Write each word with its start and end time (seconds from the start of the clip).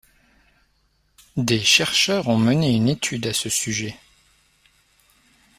Des 1.37 1.59
chercheurs 1.63 2.27
ont 2.27 2.39
mené 2.39 2.73
une 2.75 2.89
étude 2.89 3.27
à 3.27 3.33
ce 3.33 3.49
sujet. 3.49 3.95